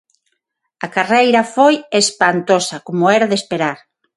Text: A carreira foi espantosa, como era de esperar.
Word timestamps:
A 0.85 0.87
carreira 0.95 1.41
foi 1.55 1.75
espantosa, 2.01 2.77
como 2.87 3.03
era 3.17 3.29
de 3.31 3.35
esperar. 3.41 3.77